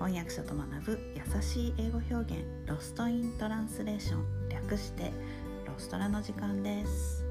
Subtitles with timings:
[0.00, 5.12] 翻訳者と学ぶ優しい英語表現ロストイントランスレーション略して
[5.66, 7.22] ロストラの時間です。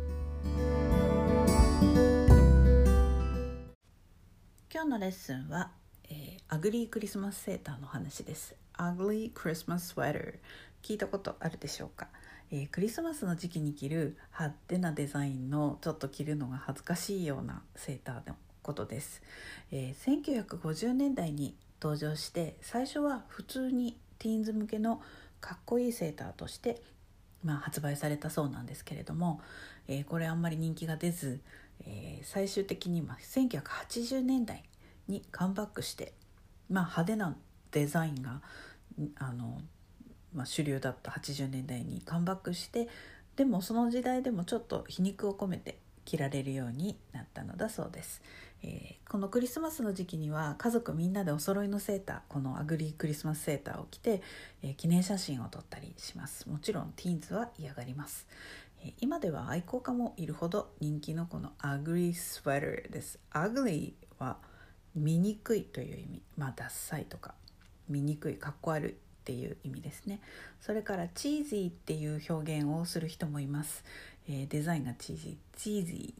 [4.71, 5.71] 今日のレッスンは、
[6.11, 8.55] えー、アグリークリスマスセーターの話です。
[8.77, 10.35] Ugly Christmas Sweater
[10.83, 12.09] 聞いたことあるでしょうか、
[12.51, 18.35] えー、クリスマスの時期に着る派手なデザインのちょっと着るのが恥ずかしいようなセーターの
[18.69, 19.23] ことです、
[19.71, 25.01] えー、1950年代に登場して最初は普通にティーンズ向けの
[25.41, 26.79] かっこいいセーターとして、
[27.43, 29.41] まあ、発売されたそうなんですけれども、
[29.87, 31.39] えー、これあんまり人気が出ず、
[31.87, 34.63] えー、最終的に1980年代
[35.07, 36.13] にカムバックして、
[36.69, 37.35] まあ、派手な
[37.71, 38.41] デザインが
[39.17, 39.61] あの、
[40.31, 42.87] まあ、主流だった80年代にカムバックして
[43.35, 48.21] でもその時代でもちょっと皮肉を込めて着られるようになったのだそうです。
[48.63, 54.21] えー、このクリスマスの時期には家族みんなでお揃いのセーターこの ugly Christmas sweater を着て、
[54.63, 56.49] えー、記念写真を撮ったりします。
[56.49, 58.27] もちろんティーンズは嫌がります、
[58.83, 63.19] えー、今では愛好家もいるほど人気のこの ugly sweater です。
[63.29, 64.37] ugly は
[64.95, 66.21] 醜いという意味。
[66.35, 67.35] まあダッサいとか
[67.87, 69.08] 醜いかっこ悪い。
[69.29, 70.19] っていう意味ですね
[70.59, 73.83] それから cheesy っていう表現をする人もいます、
[74.27, 76.13] えー、デザインがチーズィーチーズィー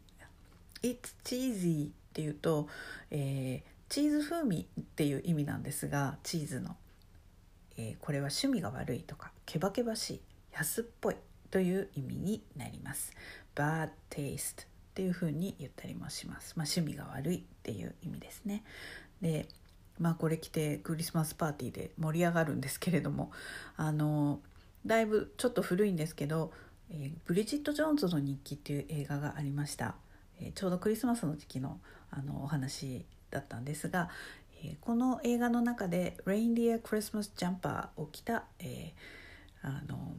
[0.81, 2.67] It's cheesy っていうと、
[3.09, 6.75] えー、チーズ風味っていう意味なんですがチーズの、
[7.77, 10.21] えー、これは趣味が悪いとかケバケバしい
[10.53, 11.15] 安っぽい
[11.49, 13.11] という意味になります。
[13.55, 16.53] bad taste っていう風に言ったりもします。
[16.55, 18.63] まあ、趣味が悪いっていう意味ですね。
[19.21, 19.47] で
[19.99, 23.31] まあこれ着てクリスマスパーティーで盛り上がるんですけれども
[23.77, 24.39] あの
[24.85, 26.51] だいぶちょっと古いんですけど
[26.89, 29.95] 「えー、ブリジット・ジョーンズの日記」っていう映画がありました。
[30.41, 31.79] えちょうどクリスマスの時期の
[32.11, 34.09] あのお話だったんですが、
[34.63, 40.15] えこの映画の中で「レインディア・クリスマス・ジャンパー」を着た、えー、あの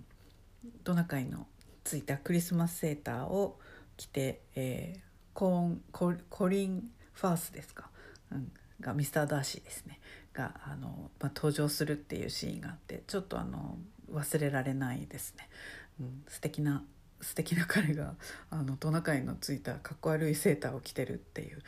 [0.85, 1.47] トナカイの
[1.85, 3.59] ついたクリスマスセーターを
[3.97, 5.01] 着て、えー、
[5.35, 7.91] コーンココリン・ファースですか、
[8.31, 10.01] うん、がミスター・ダーシーですね。
[10.33, 13.79] があの、まあ、登場するっていうシーンがあってちょっとあの
[14.13, 15.49] 忘れられないですね、
[16.01, 16.83] うん、素敵な
[17.21, 18.15] 素敵な彼が
[18.51, 21.59] あのトナカイのついたかっこ悪いセーターを着てるっていう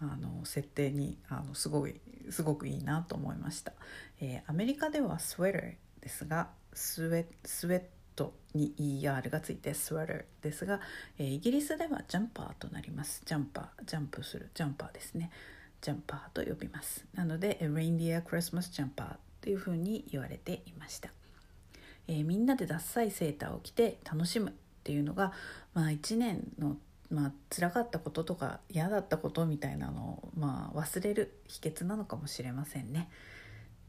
[0.00, 2.00] あの設定にあのすごい
[2.30, 3.72] すごくいいなと思いました、
[4.20, 5.72] えー、アメリカではスウェッター
[6.02, 7.82] ですがスウェスウェッ
[8.16, 10.80] トに ER がついてスウェッターですが、
[11.18, 13.22] えー、イギリスではジャンパーとなります。
[13.24, 15.30] ジャンパージャンプするジャンパーですね。
[15.82, 17.04] jumper と呼びます。
[17.12, 21.10] なので reindeer Christmas jumper というふうに言われていました、
[22.08, 24.52] えー、みんなでダッサいセーターを着て楽しむっ
[24.84, 25.32] ていうのが、
[25.74, 26.76] まあ、1年の、
[27.10, 33.10] まあ辛かったこととか嫌だったことみたいなのを、まあ、忘れる秘訣なのかもしれませんね。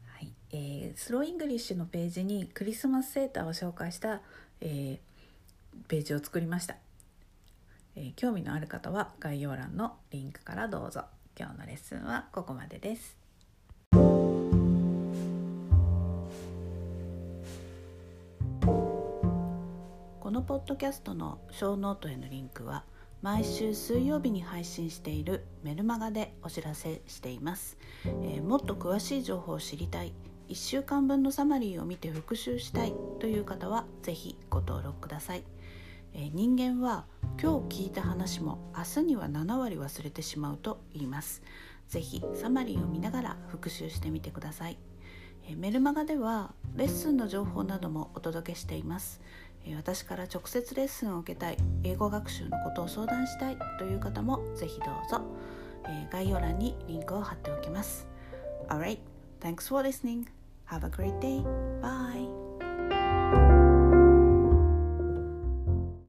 [0.06, 0.32] はい。
[0.50, 4.20] えー、 Slow English のページにクリスマスセーターを紹介した、
[4.60, 4.98] えー、
[5.88, 6.76] ページを作りました、
[7.96, 11.04] えー、興味のある方は概要欄のリンクからどうぞ。
[11.36, 13.16] 今日のレッスンはここまでです。
[20.20, 22.84] このポッドキャストのショーノートへのリンクは
[23.20, 30.12] 毎週水曜日に配信しているメルマガでお知らせしています、えー、もっと詳しい情報を知りたい。
[30.48, 35.44] 1週間分のサマリーを見て復習したいという方は是非ご登録ください、
[36.12, 37.06] えー、人間は
[37.40, 41.42] 今日聞いた話も明日には7割忘れてしまうと言います
[41.88, 44.78] 是非サマリーを見ながら復習してみてください
[45.56, 49.20] メルマガではレッスンの情報などもお届けしています
[49.76, 55.22] 私から直接レッスンを受けたい英語学習のことを相談したいという方もぜひどうぞ、
[55.86, 58.06] え概要欄にリンクを貼っておきます
[58.68, 58.98] Alright,
[59.40, 60.26] thanks for listening.
[60.66, 61.42] Have a great day.
[61.80, 62.43] Bye.